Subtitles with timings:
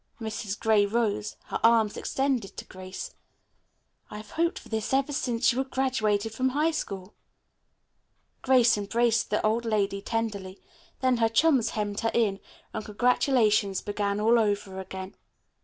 [0.19, 0.59] Mrs.
[0.59, 3.13] Gray rose, her arms extended to Grace.
[4.09, 7.13] "I have hoped for this ever since you were graduated from high school."
[8.41, 10.59] Grace embraced the old lady tenderly.
[11.01, 12.39] Then her chums hemmed her in,
[12.73, 15.13] and congratulations began all over again.